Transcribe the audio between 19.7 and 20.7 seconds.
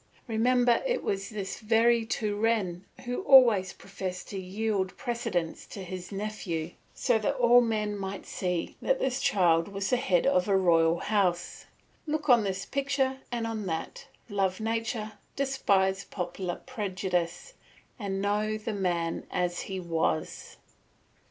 was.